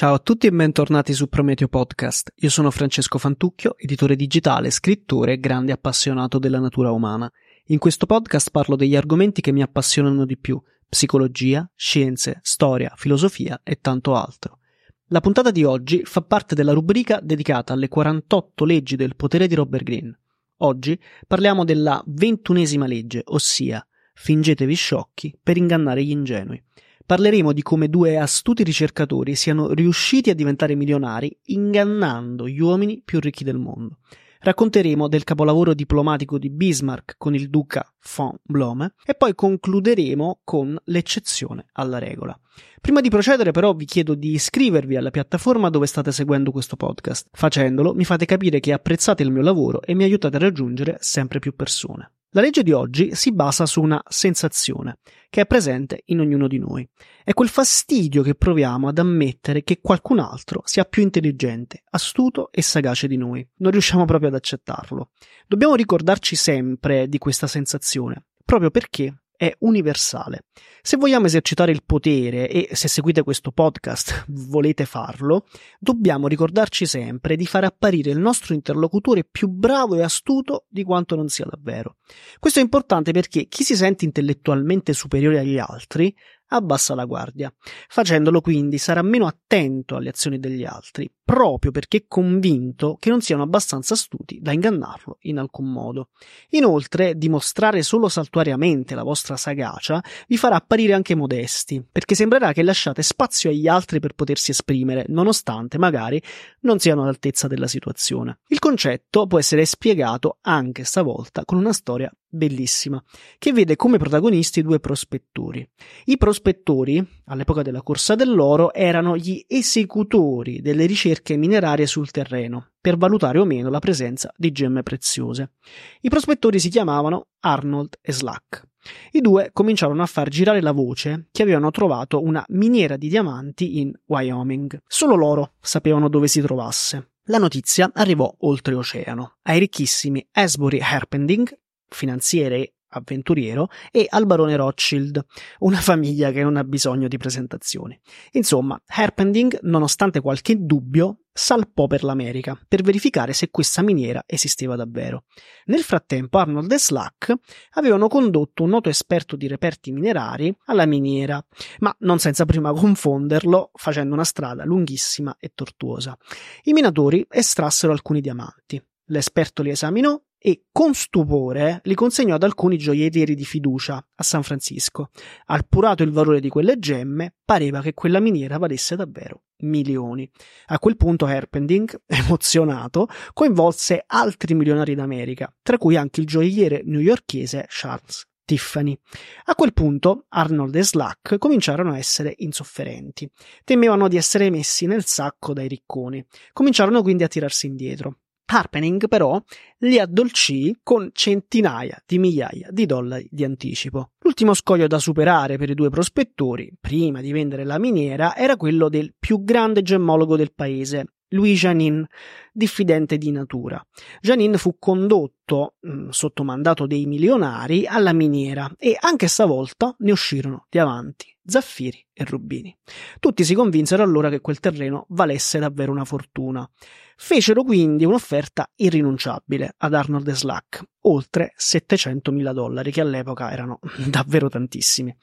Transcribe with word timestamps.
Ciao 0.00 0.14
a 0.14 0.18
tutti 0.18 0.46
e 0.46 0.50
bentornati 0.50 1.12
su 1.12 1.28
Prometeo 1.28 1.68
Podcast. 1.68 2.32
Io 2.36 2.48
sono 2.48 2.70
Francesco 2.70 3.18
Fantucchio, 3.18 3.76
editore 3.76 4.16
digitale, 4.16 4.70
scrittore 4.70 5.34
e 5.34 5.38
grande 5.38 5.72
appassionato 5.72 6.38
della 6.38 6.58
natura 6.58 6.90
umana. 6.90 7.30
In 7.66 7.76
questo 7.76 8.06
podcast 8.06 8.50
parlo 8.50 8.76
degli 8.76 8.96
argomenti 8.96 9.42
che 9.42 9.52
mi 9.52 9.60
appassionano 9.60 10.24
di 10.24 10.38
più: 10.38 10.58
psicologia, 10.88 11.70
scienze, 11.74 12.38
storia, 12.40 12.94
filosofia 12.96 13.60
e 13.62 13.78
tanto 13.82 14.14
altro. 14.14 14.60
La 15.08 15.20
puntata 15.20 15.50
di 15.50 15.64
oggi 15.64 16.00
fa 16.06 16.22
parte 16.22 16.54
della 16.54 16.72
rubrica 16.72 17.20
dedicata 17.22 17.74
alle 17.74 17.88
48 17.88 18.64
leggi 18.64 18.96
del 18.96 19.16
potere 19.16 19.48
di 19.48 19.54
Robert 19.54 19.84
Greene. 19.84 20.18
Oggi 20.60 20.98
parliamo 21.26 21.62
della 21.62 22.02
ventunesima 22.06 22.86
legge, 22.86 23.20
ossia 23.26 23.86
fingetevi 24.14 24.74
sciocchi 24.74 25.38
per 25.42 25.58
ingannare 25.58 26.02
gli 26.02 26.10
ingenui 26.10 26.64
parleremo 27.10 27.52
di 27.52 27.62
come 27.62 27.88
due 27.88 28.18
astuti 28.18 28.62
ricercatori 28.62 29.34
siano 29.34 29.72
riusciti 29.72 30.30
a 30.30 30.34
diventare 30.34 30.76
milionari 30.76 31.36
ingannando 31.46 32.46
gli 32.46 32.60
uomini 32.60 33.02
più 33.04 33.18
ricchi 33.18 33.42
del 33.42 33.58
mondo. 33.58 33.98
Racconteremo 34.38 35.08
del 35.08 35.24
capolavoro 35.24 35.74
diplomatico 35.74 36.38
di 36.38 36.50
Bismarck 36.50 37.16
con 37.18 37.34
il 37.34 37.50
duca 37.50 37.84
von 38.14 38.36
Blome 38.44 38.94
e 39.04 39.16
poi 39.16 39.34
concluderemo 39.34 40.42
con 40.44 40.78
l'eccezione 40.84 41.66
alla 41.72 41.98
regola. 41.98 42.38
Prima 42.80 43.00
di 43.00 43.10
procedere 43.10 43.50
però 43.50 43.74
vi 43.74 43.86
chiedo 43.86 44.14
di 44.14 44.34
iscrivervi 44.34 44.94
alla 44.94 45.10
piattaforma 45.10 45.68
dove 45.68 45.88
state 45.88 46.12
seguendo 46.12 46.52
questo 46.52 46.76
podcast. 46.76 47.26
Facendolo 47.32 47.92
mi 47.92 48.04
fate 48.04 48.24
capire 48.24 48.60
che 48.60 48.72
apprezzate 48.72 49.24
il 49.24 49.32
mio 49.32 49.42
lavoro 49.42 49.82
e 49.82 49.94
mi 49.94 50.04
aiutate 50.04 50.36
a 50.36 50.40
raggiungere 50.40 50.96
sempre 51.00 51.40
più 51.40 51.56
persone. 51.56 52.12
La 52.32 52.42
legge 52.42 52.62
di 52.62 52.70
oggi 52.70 53.12
si 53.16 53.32
basa 53.32 53.66
su 53.66 53.82
una 53.82 54.00
sensazione 54.06 54.98
che 55.28 55.40
è 55.40 55.46
presente 55.46 56.02
in 56.06 56.20
ognuno 56.20 56.46
di 56.46 56.58
noi. 56.58 56.88
È 57.24 57.32
quel 57.32 57.48
fastidio 57.48 58.22
che 58.22 58.36
proviamo 58.36 58.86
ad 58.86 58.98
ammettere 58.98 59.64
che 59.64 59.80
qualcun 59.80 60.20
altro 60.20 60.62
sia 60.64 60.84
più 60.84 61.02
intelligente, 61.02 61.82
astuto 61.90 62.52
e 62.52 62.62
sagace 62.62 63.08
di 63.08 63.16
noi. 63.16 63.44
Non 63.56 63.72
riusciamo 63.72 64.04
proprio 64.04 64.28
ad 64.28 64.36
accettarlo. 64.36 65.10
Dobbiamo 65.48 65.74
ricordarci 65.74 66.36
sempre 66.36 67.08
di 67.08 67.18
questa 67.18 67.48
sensazione, 67.48 68.26
proprio 68.44 68.70
perché 68.70 69.19
è 69.40 69.56
universale. 69.60 70.44
Se 70.82 70.98
vogliamo 70.98 71.24
esercitare 71.24 71.72
il 71.72 71.82
potere 71.82 72.46
e 72.46 72.68
se 72.76 72.88
seguite 72.88 73.22
questo 73.22 73.52
podcast 73.52 74.26
volete 74.28 74.84
farlo, 74.84 75.46
dobbiamo 75.78 76.28
ricordarci 76.28 76.84
sempre 76.84 77.36
di 77.36 77.46
far 77.46 77.64
apparire 77.64 78.10
il 78.10 78.18
nostro 78.18 78.52
interlocutore 78.52 79.24
più 79.24 79.48
bravo 79.48 79.94
e 79.94 80.02
astuto 80.02 80.66
di 80.68 80.84
quanto 80.84 81.16
non 81.16 81.28
sia 81.28 81.46
davvero. 81.48 81.96
Questo 82.38 82.58
è 82.58 82.62
importante 82.62 83.12
perché 83.12 83.46
chi 83.46 83.64
si 83.64 83.76
sente 83.76 84.04
intellettualmente 84.04 84.92
superiore 84.92 85.38
agli 85.38 85.56
altri 85.56 86.14
abbassa 86.50 86.94
la 86.94 87.04
guardia. 87.04 87.52
Facendolo 87.88 88.40
quindi 88.40 88.78
sarà 88.78 89.02
meno 89.02 89.26
attento 89.26 89.96
alle 89.96 90.10
azioni 90.10 90.38
degli 90.38 90.64
altri, 90.64 91.10
proprio 91.24 91.70
perché 91.70 91.98
è 91.98 92.04
convinto 92.08 92.96
che 92.98 93.10
non 93.10 93.20
siano 93.20 93.42
abbastanza 93.42 93.94
astuti 93.94 94.38
da 94.40 94.52
ingannarlo 94.52 95.18
in 95.22 95.38
alcun 95.38 95.70
modo. 95.70 96.08
Inoltre, 96.50 97.16
dimostrare 97.16 97.82
solo 97.82 98.08
saltuariamente 98.08 98.94
la 98.94 99.02
vostra 99.02 99.36
sagacia 99.36 100.02
vi 100.26 100.36
farà 100.36 100.56
apparire 100.56 100.92
anche 100.92 101.14
modesti, 101.14 101.84
perché 101.90 102.14
sembrerà 102.14 102.52
che 102.52 102.62
lasciate 102.62 103.02
spazio 103.02 103.50
agli 103.50 103.68
altri 103.68 104.00
per 104.00 104.14
potersi 104.14 104.50
esprimere, 104.50 105.04
nonostante 105.08 105.78
magari 105.78 106.20
non 106.60 106.78
siano 106.78 107.02
all'altezza 107.02 107.46
della 107.46 107.68
situazione. 107.68 108.40
Il 108.48 108.58
concetto 108.58 109.26
può 109.26 109.38
essere 109.38 109.64
spiegato 109.64 110.38
anche 110.42 110.84
stavolta 110.84 111.44
con 111.44 111.58
una 111.58 111.72
storia 111.72 112.12
bellissima, 112.30 113.02
che 113.38 113.52
vede 113.52 113.76
come 113.76 113.98
protagonisti 113.98 114.62
due 114.62 114.80
prospettori. 114.80 115.68
I 116.06 116.16
prospettori, 116.16 117.04
all'epoca 117.26 117.62
della 117.62 117.82
corsa 117.82 118.14
dell'oro, 118.14 118.72
erano 118.72 119.16
gli 119.16 119.44
esecutori 119.46 120.60
delle 120.60 120.86
ricerche 120.86 121.36
minerarie 121.36 121.86
sul 121.86 122.10
terreno, 122.10 122.70
per 122.80 122.96
valutare 122.96 123.38
o 123.38 123.44
meno 123.44 123.68
la 123.68 123.80
presenza 123.80 124.32
di 124.36 124.52
gemme 124.52 124.82
preziose. 124.82 125.52
I 126.00 126.08
prospettori 126.08 126.58
si 126.58 126.70
chiamavano 126.70 127.26
Arnold 127.40 127.98
e 128.00 128.12
Slack. 128.12 128.68
I 129.12 129.20
due 129.20 129.50
cominciarono 129.52 130.02
a 130.02 130.06
far 130.06 130.28
girare 130.30 130.62
la 130.62 130.72
voce 130.72 131.28
che 131.30 131.42
avevano 131.42 131.70
trovato 131.70 132.22
una 132.22 132.42
miniera 132.48 132.96
di 132.96 133.08
diamanti 133.08 133.78
in 133.78 133.92
Wyoming. 134.06 134.80
Solo 134.86 135.16
loro 135.16 135.52
sapevano 135.60 136.08
dove 136.08 136.28
si 136.28 136.40
trovasse. 136.40 137.10
La 137.24 137.38
notizia 137.38 137.90
arrivò 137.92 138.34
oltreoceano, 138.38 139.36
ai 139.42 139.58
ricchissimi 139.58 140.26
Asbury 140.32 140.78
Herpending 140.80 141.58
finanziere 141.90 142.74
avventuriero 142.90 143.68
e 143.90 144.06
al 144.08 144.26
barone 144.26 144.56
Rothschild, 144.56 145.24
una 145.60 145.78
famiglia 145.78 146.30
che 146.30 146.42
non 146.42 146.56
ha 146.56 146.64
bisogno 146.64 147.08
di 147.08 147.16
presentazioni. 147.18 147.98
Insomma, 148.32 148.80
Herpending, 148.86 149.60
nonostante 149.62 150.20
qualche 150.20 150.56
dubbio, 150.58 151.20
salpò 151.32 151.86
per 151.86 152.02
l'America 152.02 152.58
per 152.66 152.82
verificare 152.82 153.32
se 153.32 153.50
questa 153.50 153.82
miniera 153.82 154.22
esisteva 154.26 154.76
davvero. 154.76 155.24
Nel 155.66 155.82
frattempo 155.82 156.38
Arnold 156.38 156.70
e 156.72 156.78
Slack 156.78 157.32
avevano 157.74 158.08
condotto 158.08 158.64
un 158.64 158.70
noto 158.70 158.88
esperto 158.88 159.36
di 159.36 159.46
reperti 159.46 159.92
minerari 159.92 160.54
alla 160.66 160.86
miniera, 160.86 161.42
ma 161.78 161.94
non 162.00 162.18
senza 162.18 162.44
prima 162.44 162.72
confonderlo 162.72 163.70
facendo 163.74 164.14
una 164.14 164.24
strada 164.24 164.64
lunghissima 164.64 165.36
e 165.38 165.52
tortuosa. 165.54 166.16
I 166.64 166.72
minatori 166.72 167.24
estrassero 167.30 167.92
alcuni 167.92 168.20
diamanti. 168.20 168.82
L'esperto 169.06 169.62
li 169.62 169.70
esaminò 169.70 170.20
e 170.42 170.64
con 170.72 170.94
stupore 170.94 171.80
li 171.84 171.94
consegnò 171.94 172.36
ad 172.36 172.42
alcuni 172.42 172.78
gioiellieri 172.78 173.34
di 173.34 173.44
fiducia 173.44 174.02
a 174.14 174.22
San 174.22 174.42
Francisco. 174.42 175.10
Appurato 175.46 176.02
il 176.02 176.10
valore 176.10 176.40
di 176.40 176.48
quelle 176.48 176.78
gemme, 176.78 177.34
pareva 177.44 177.82
che 177.82 177.92
quella 177.92 178.20
miniera 178.20 178.56
valesse 178.56 178.96
davvero 178.96 179.42
milioni. 179.60 180.28
A 180.68 180.78
quel 180.78 180.96
punto 180.96 181.26
Herpending, 181.26 182.02
emozionato, 182.06 183.08
coinvolse 183.34 184.02
altri 184.06 184.54
milionari 184.54 184.94
d'America, 184.94 185.54
tra 185.62 185.76
cui 185.76 185.96
anche 185.96 186.20
il 186.20 186.26
gioielliere 186.26 186.80
newyorchese 186.84 187.66
Charles 187.68 188.26
Tiffany. 188.46 188.98
A 189.44 189.54
quel 189.54 189.74
punto 189.74 190.24
Arnold 190.30 190.74
e 190.74 190.82
Slack 190.82 191.36
cominciarono 191.36 191.92
a 191.92 191.98
essere 191.98 192.34
insofferenti. 192.38 193.30
Temevano 193.62 194.08
di 194.08 194.16
essere 194.16 194.48
messi 194.50 194.86
nel 194.86 195.04
sacco 195.04 195.52
dai 195.52 195.68
ricconi. 195.68 196.24
Cominciarono 196.52 197.02
quindi 197.02 197.22
a 197.24 197.28
tirarsi 197.28 197.66
indietro. 197.66 198.16
Harpening 198.52 199.06
però 199.08 199.40
li 199.78 199.98
addolcì 199.98 200.76
con 200.82 201.10
centinaia 201.12 202.02
di 202.04 202.18
migliaia 202.18 202.68
di 202.70 202.84
dollari 202.84 203.28
di 203.30 203.44
anticipo. 203.44 204.10
L'ultimo 204.20 204.54
scoglio 204.54 204.86
da 204.86 204.98
superare 204.98 205.56
per 205.56 205.70
i 205.70 205.74
due 205.74 205.88
prospettori, 205.88 206.72
prima 206.80 207.20
di 207.20 207.32
vendere 207.32 207.64
la 207.64 207.78
miniera, 207.78 208.34
era 208.36 208.56
quello 208.56 208.88
del 208.88 209.14
più 209.18 209.44
grande 209.44 209.82
gemmologo 209.82 210.36
del 210.36 210.52
paese, 210.52 211.12
Louis 211.30 211.58
Janin, 211.58 212.04
diffidente 212.52 213.18
di 213.18 213.30
natura. 213.30 213.84
Janin 214.20 214.56
fu 214.56 214.76
condotto, 214.78 215.74
mm, 215.86 216.08
sotto 216.10 216.44
mandato 216.44 216.86
dei 216.86 217.06
milionari, 217.06 217.86
alla 217.86 218.12
miniera 218.12 218.70
e 218.78 218.96
anche 218.98 219.28
stavolta 219.28 219.94
ne 219.98 220.12
uscirono 220.12 220.66
diamanti, 220.68 221.36
zaffiri 221.44 222.04
e 222.12 222.24
rubini. 222.24 222.76
Tutti 223.18 223.44
si 223.44 223.54
convinsero 223.54 224.02
allora 224.02 224.28
che 224.28 224.40
quel 224.40 224.60
terreno 224.60 225.06
valesse 225.10 225.58
davvero 225.58 225.92
una 225.92 226.04
fortuna. 226.04 226.68
Fecero 227.16 227.62
quindi 227.62 228.04
un'offerta 228.04 228.70
irrinunciabile 228.76 229.74
ad 229.76 229.94
Arnold 229.94 230.30
Slack, 230.32 230.82
oltre 231.02 231.52
700.000 231.56 232.52
dollari, 232.52 232.90
che 232.90 233.02
all'epoca 233.02 233.52
erano 233.52 233.78
davvero 234.08 234.48
tantissimi. 234.48 235.14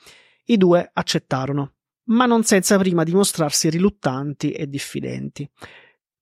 I 0.45 0.57
due 0.57 0.89
accettarono, 0.93 1.73
ma 2.05 2.25
non 2.25 2.43
senza 2.43 2.77
prima 2.77 3.03
dimostrarsi 3.03 3.69
riluttanti 3.69 4.51
e 4.51 4.67
diffidenti. 4.67 5.49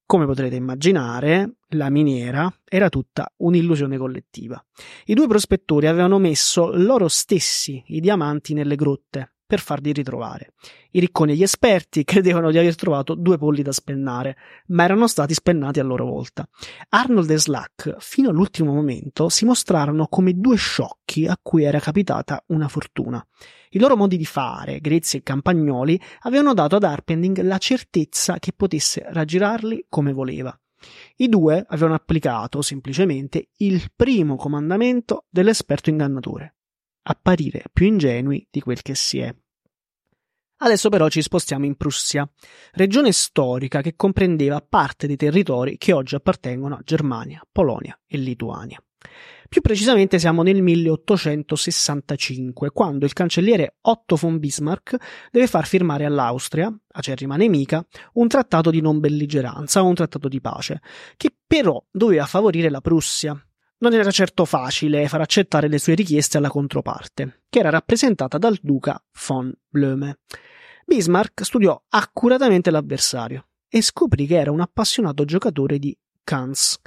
Come 0.08 0.26
potrete 0.28 0.56
immaginare, 0.56 1.56
la 1.70 1.90
miniera 1.90 2.52
era 2.64 2.90
tutta 2.90 3.32
un'illusione 3.38 3.98
collettiva. 3.98 4.64
I 5.06 5.16
due 5.16 5.28
prospettori 5.28 5.88
avevano 5.88 6.20
messo 6.20 6.72
loro 6.72 7.08
stessi 7.08 7.84
i 7.88 8.00
diamanti 8.00 8.54
nelle 8.54 8.76
grotte 8.76 9.35
per 9.46 9.60
farli 9.60 9.92
ritrovare. 9.92 10.54
I 10.92 11.00
ricconi 11.00 11.34
e 11.34 11.36
gli 11.36 11.44
esperti 11.44 12.04
credevano 12.06 12.52
di 12.52 12.58
aver 12.58 12.76
trovato 12.76 13.16
due 13.16 13.38
polli 13.38 13.62
da 13.62 13.72
spennare, 13.72 14.38
ma 14.68 14.84
erano 14.84 15.08
stati 15.08 15.34
spennati 15.34 15.80
a 15.80 15.84
loro 15.84 16.06
volta. 16.06 16.48
Arnold 16.90 17.30
e 17.30 17.38
Slack, 17.38 17.96
fino 18.00 18.30
all'ultimo 18.30 18.74
momento, 18.74 19.30
si 19.30 19.46
mostrarono 19.46 20.08
come 20.08 20.34
due 20.34 20.56
sciocchi 20.56 21.28
a 21.28 21.38
cui 21.42 21.64
era 21.64 21.80
capitata 21.80 22.44
una 22.48 22.68
fortuna. 22.68 23.26
I 23.70 23.80
loro 23.80 23.98
modi 23.98 24.18
di 24.18 24.26
fare, 24.26 24.80
grezzi 24.80 25.18
e 25.18 25.24
campagnoli, 25.24 26.00
avevano 26.22 26.54
dato 26.54 26.78
ad 26.78 26.84
Arpending 26.84 27.42
la 27.42 27.58
certezza 27.58 28.40
che 28.40 28.54
potesse 28.56 29.06
raggirarli 29.10 29.88
come 29.90 30.14
voleva. 30.14 30.58
I 31.18 31.30
due 31.30 31.66
avevano 31.68 31.96
applicato 31.96 32.62
semplicemente 32.62 33.50
il 33.58 33.92
primo 33.96 34.36
comandamento 34.36 35.26
dell'esperto 35.30 35.90
ingannatore 35.90 36.55
apparire 37.08 37.66
più 37.72 37.86
ingenui 37.88 38.48
di 38.50 38.62
quel 38.62 38.82
che 38.82 38.96
si 38.96 39.20
è. 39.20 39.34
Adesso 40.58 40.90
però 40.90 41.10
ci 41.10 41.22
spostiamo 41.22 41.66
in 41.66 41.76
Prussia, 41.76 42.28
regione 42.72 43.12
storica 43.12 43.82
che 43.82 43.96
comprendeva 43.96 44.66
parte 44.68 45.06
dei 45.06 45.18
territori 45.18 45.78
che 45.78 45.92
oggi 45.92 46.16
appartengono 46.16 46.76
a 46.76 46.82
Germania, 46.84 47.46
Polonia 47.52 48.00
e 48.08 48.18
Lituania. 48.18 48.82
Più 49.48 49.62
precisamente 49.62 50.18
siamo 50.18 50.42
nel 50.42 50.64
1865, 50.64 52.72
quando 52.72 53.06
il 53.06 53.14
cancelliere 53.14 53.76
Otto 53.82 54.16
von 54.16 54.40
Bismarck 54.40 54.96
deve 55.30 55.46
far 55.48 55.68
firmare 55.68 56.06
all'Austria, 56.06 56.76
acerrima 56.94 57.36
nemica, 57.36 57.86
un 58.14 58.28
trattato 58.28 58.72
di 58.72 58.82
non 58.82 59.00
belligeranza 59.00 59.84
un 59.84 59.94
trattato 59.94 60.28
di 60.28 60.42
pace, 60.42 60.82
che 61.16 61.32
però 61.46 61.80
doveva 61.92 62.26
favorire 62.26 62.72
la 62.72 62.82
Prussia. 62.82 63.40
Non 63.78 63.94
era 63.94 64.10
certo 64.10 64.46
facile 64.46 65.08
far 65.10 65.20
accettare 65.20 65.68
le 65.68 65.80
sue 65.80 65.96
richieste 65.96 66.38
alla 66.38 66.48
controparte, 66.50 67.44
che 67.50 67.60
era 67.60 67.70
rappresentata 67.70 68.38
dal 68.38 68.58
duca 68.62 69.02
von 69.28 69.54
Blöme. 69.70 70.20
Bismarck 70.86 71.44
studiò 71.44 71.82
accuratamente 71.90 72.72
l'avversario 72.72 73.48
e 73.68 73.82
scoprì 73.82 74.28
che 74.28 74.38
era 74.38 74.52
un 74.52 74.62
appassionato 74.62 75.26
giocatore 75.26 75.78
di 75.78 75.98
Kans, 76.24 76.80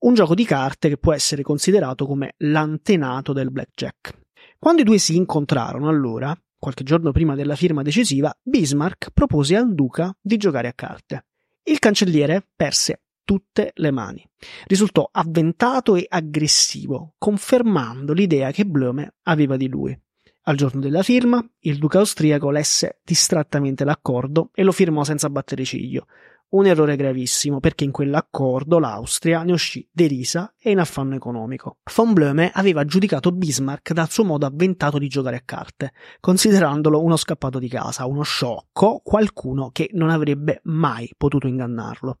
un 0.00 0.12
gioco 0.12 0.34
di 0.34 0.44
carte 0.44 0.90
che 0.90 0.98
può 0.98 1.14
essere 1.14 1.42
considerato 1.42 2.06
come 2.06 2.34
l'antenato 2.38 3.32
del 3.32 3.50
blackjack. 3.50 4.18
Quando 4.58 4.82
i 4.82 4.84
due 4.84 4.98
si 4.98 5.16
incontrarono 5.16 5.88
allora, 5.88 6.38
qualche 6.58 6.84
giorno 6.84 7.12
prima 7.12 7.34
della 7.34 7.56
firma 7.56 7.80
decisiva, 7.82 8.36
Bismarck 8.42 9.10
propose 9.12 9.56
al 9.56 9.74
duca 9.74 10.14
di 10.20 10.36
giocare 10.36 10.68
a 10.68 10.74
carte. 10.74 11.26
Il 11.62 11.78
cancelliere 11.78 12.46
perse 12.54 13.04
tutte 13.26 13.72
le 13.74 13.90
mani. 13.90 14.26
Risultò 14.66 15.06
avventato 15.12 15.96
e 15.96 16.06
aggressivo, 16.08 17.14
confermando 17.18 18.14
l'idea 18.14 18.50
che 18.52 18.64
Blome 18.64 19.16
aveva 19.24 19.58
di 19.58 19.68
lui. 19.68 20.00
Al 20.48 20.56
giorno 20.56 20.80
della 20.80 21.02
firma, 21.02 21.44
il 21.60 21.76
duca 21.76 21.98
austriaco 21.98 22.50
lesse 22.50 23.00
distrattamente 23.04 23.84
l'accordo 23.84 24.50
e 24.54 24.62
lo 24.62 24.70
firmò 24.70 25.02
senza 25.02 25.28
battere 25.28 25.64
ciglio, 25.64 26.06
un 26.48 26.66
errore 26.66 26.94
gravissimo 26.94 27.58
perché 27.58 27.82
in 27.82 27.90
quell'accordo 27.90 28.78
l'Austria 28.78 29.42
ne 29.42 29.52
uscì 29.52 29.86
derisa 29.90 30.54
e 30.56 30.70
in 30.70 30.78
affanno 30.78 31.16
economico. 31.16 31.78
Von 31.92 32.12
Blöme 32.12 32.50
aveva 32.52 32.84
giudicato 32.84 33.32
Bismarck 33.32 33.92
dal 33.92 34.08
suo 34.08 34.24
modo 34.24 34.46
avventato 34.46 34.98
di 34.98 35.08
giocare 35.08 35.36
a 35.36 35.42
carte, 35.44 35.92
considerandolo 36.20 37.02
uno 37.02 37.16
scappato 37.16 37.58
di 37.58 37.68
casa, 37.68 38.06
uno 38.06 38.22
sciocco, 38.22 39.00
qualcuno 39.02 39.70
che 39.72 39.90
non 39.94 40.10
avrebbe 40.10 40.60
mai 40.64 41.10
potuto 41.16 41.48
ingannarlo. 41.48 42.18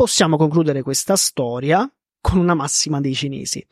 Possiamo 0.00 0.38
concludere 0.38 0.80
questa 0.80 1.14
storia 1.14 1.86
con 2.22 2.38
una 2.38 2.54
massima 2.54 3.02
dei 3.02 3.14
cinesi, 3.14 3.62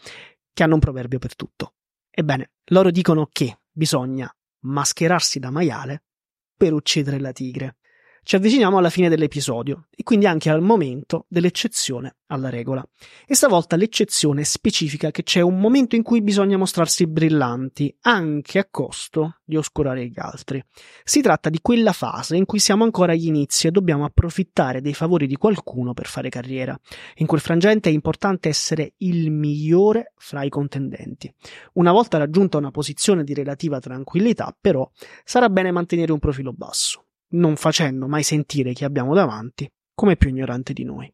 che 0.52 0.62
hanno 0.62 0.74
un 0.74 0.80
proverbio 0.80 1.18
per 1.18 1.34
tutto. 1.34 1.76
Ebbene, 2.10 2.50
loro 2.66 2.90
dicono 2.90 3.30
che 3.32 3.60
bisogna 3.72 4.30
mascherarsi 4.64 5.38
da 5.38 5.50
maiale 5.50 6.02
per 6.54 6.74
uccidere 6.74 7.18
la 7.18 7.32
tigre. 7.32 7.77
Ci 8.28 8.36
avviciniamo 8.36 8.76
alla 8.76 8.90
fine 8.90 9.08
dell'episodio 9.08 9.86
e 9.96 10.02
quindi 10.02 10.26
anche 10.26 10.50
al 10.50 10.60
momento 10.60 11.24
dell'eccezione 11.30 12.16
alla 12.26 12.50
regola. 12.50 12.86
E 13.26 13.34
stavolta 13.34 13.74
l'eccezione 13.74 14.44
specifica 14.44 15.10
che 15.10 15.22
c'è 15.22 15.40
un 15.40 15.58
momento 15.58 15.96
in 15.96 16.02
cui 16.02 16.20
bisogna 16.20 16.58
mostrarsi 16.58 17.06
brillanti, 17.06 17.96
anche 18.02 18.58
a 18.58 18.68
costo 18.70 19.38
di 19.46 19.56
oscurare 19.56 20.08
gli 20.08 20.18
altri. 20.18 20.62
Si 21.04 21.22
tratta 21.22 21.48
di 21.48 21.60
quella 21.62 21.92
fase 21.92 22.36
in 22.36 22.44
cui 22.44 22.58
siamo 22.58 22.84
ancora 22.84 23.12
agli 23.12 23.28
inizi 23.28 23.68
e 23.68 23.70
dobbiamo 23.70 24.04
approfittare 24.04 24.82
dei 24.82 24.92
favori 24.92 25.26
di 25.26 25.36
qualcuno 25.36 25.94
per 25.94 26.06
fare 26.06 26.28
carriera. 26.28 26.78
In 27.14 27.26
quel 27.26 27.40
frangente 27.40 27.88
è 27.88 27.94
importante 27.94 28.50
essere 28.50 28.92
il 28.98 29.30
migliore 29.30 30.12
fra 30.18 30.42
i 30.42 30.50
contendenti. 30.50 31.32
Una 31.76 31.92
volta 31.92 32.18
raggiunta 32.18 32.58
una 32.58 32.72
posizione 32.72 33.24
di 33.24 33.32
relativa 33.32 33.80
tranquillità, 33.80 34.54
però, 34.60 34.86
sarà 35.24 35.48
bene 35.48 35.70
mantenere 35.70 36.12
un 36.12 36.18
profilo 36.18 36.52
basso 36.52 37.04
non 37.30 37.56
facendo 37.56 38.08
mai 38.08 38.22
sentire 38.22 38.72
chi 38.72 38.84
abbiamo 38.84 39.14
davanti 39.14 39.70
come 39.94 40.16
più 40.16 40.30
ignorante 40.30 40.72
di 40.72 40.84
noi. 40.84 41.12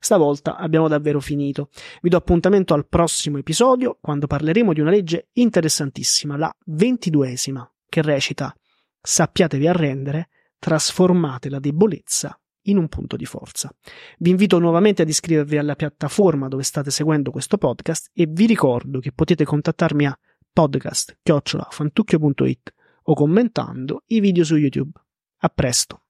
Stavolta 0.00 0.56
abbiamo 0.56 0.86
davvero 0.86 1.20
finito. 1.20 1.70
Vi 2.02 2.08
do 2.08 2.16
appuntamento 2.16 2.74
al 2.74 2.86
prossimo 2.86 3.38
episodio 3.38 3.98
quando 4.00 4.26
parleremo 4.26 4.72
di 4.72 4.80
una 4.80 4.90
legge 4.90 5.28
interessantissima, 5.32 6.36
la 6.36 6.54
ventiduesima, 6.66 7.68
che 7.88 8.02
recita 8.02 8.54
Sappiatevi 9.00 9.66
arrendere, 9.66 10.28
trasformate 10.58 11.48
la 11.48 11.60
debolezza 11.60 12.38
in 12.62 12.76
un 12.76 12.88
punto 12.88 13.16
di 13.16 13.24
forza. 13.24 13.72
Vi 14.18 14.30
invito 14.30 14.58
nuovamente 14.58 15.02
ad 15.02 15.08
iscrivervi 15.08 15.56
alla 15.56 15.76
piattaforma 15.76 16.48
dove 16.48 16.62
state 16.62 16.90
seguendo 16.90 17.30
questo 17.30 17.56
podcast 17.56 18.10
e 18.12 18.26
vi 18.26 18.44
ricordo 18.46 19.00
che 19.00 19.12
potete 19.12 19.44
contattarmi 19.44 20.06
a 20.06 20.18
podcast-fantucchio.it 20.52 22.74
o 23.04 23.14
commentando 23.14 24.02
i 24.08 24.20
video 24.20 24.44
su 24.44 24.56
YouTube. 24.56 25.07
A 25.40 25.48
presto. 25.48 26.02